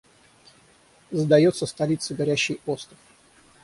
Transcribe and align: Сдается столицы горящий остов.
Сдается 1.11 1.67
столицы 1.67 2.15
горящий 2.15 2.59
остов. 2.65 2.97